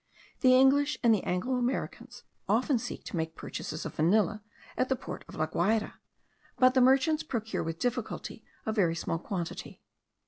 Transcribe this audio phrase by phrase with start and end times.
[0.39, 4.41] The English and the Anglo Americans often seek to make purchases of vanilla
[4.75, 5.99] at the port of La Guayra,
[6.57, 9.79] but the merchants procure with difficulty a very small quantity.